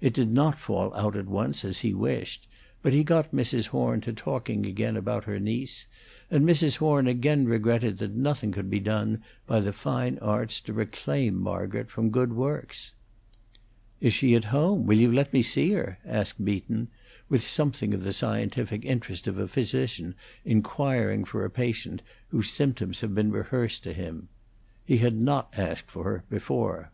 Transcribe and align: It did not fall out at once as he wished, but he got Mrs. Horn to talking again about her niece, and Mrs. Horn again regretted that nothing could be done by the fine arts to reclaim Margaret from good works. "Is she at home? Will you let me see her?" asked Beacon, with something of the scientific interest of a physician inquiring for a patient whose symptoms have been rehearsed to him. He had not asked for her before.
It 0.00 0.14
did 0.14 0.30
not 0.30 0.56
fall 0.60 0.94
out 0.94 1.16
at 1.16 1.26
once 1.26 1.64
as 1.64 1.78
he 1.78 1.92
wished, 1.92 2.46
but 2.82 2.92
he 2.92 3.02
got 3.02 3.32
Mrs. 3.32 3.66
Horn 3.70 4.00
to 4.02 4.12
talking 4.12 4.64
again 4.64 4.96
about 4.96 5.24
her 5.24 5.40
niece, 5.40 5.88
and 6.30 6.46
Mrs. 6.48 6.76
Horn 6.76 7.08
again 7.08 7.46
regretted 7.46 7.98
that 7.98 8.14
nothing 8.14 8.52
could 8.52 8.70
be 8.70 8.78
done 8.78 9.24
by 9.44 9.58
the 9.58 9.72
fine 9.72 10.18
arts 10.22 10.60
to 10.60 10.72
reclaim 10.72 11.34
Margaret 11.34 11.90
from 11.90 12.10
good 12.10 12.32
works. 12.32 12.94
"Is 14.00 14.12
she 14.14 14.36
at 14.36 14.44
home? 14.54 14.86
Will 14.86 15.00
you 15.00 15.10
let 15.10 15.32
me 15.32 15.42
see 15.42 15.72
her?" 15.72 15.98
asked 16.04 16.44
Beacon, 16.44 16.86
with 17.28 17.44
something 17.44 17.92
of 17.92 18.04
the 18.04 18.12
scientific 18.12 18.84
interest 18.84 19.26
of 19.26 19.36
a 19.36 19.48
physician 19.48 20.14
inquiring 20.44 21.24
for 21.24 21.44
a 21.44 21.50
patient 21.50 22.02
whose 22.28 22.50
symptoms 22.50 23.00
have 23.00 23.16
been 23.16 23.32
rehearsed 23.32 23.82
to 23.82 23.92
him. 23.92 24.28
He 24.84 24.98
had 24.98 25.16
not 25.16 25.52
asked 25.56 25.90
for 25.90 26.04
her 26.04 26.24
before. 26.30 26.92